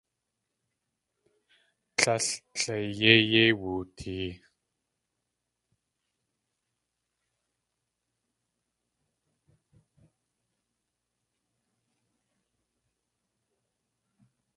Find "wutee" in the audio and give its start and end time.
3.61-4.31